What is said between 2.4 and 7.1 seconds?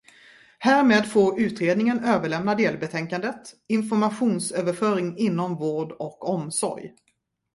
delbetänkandet Informationsöverföring inom vård och omsorg.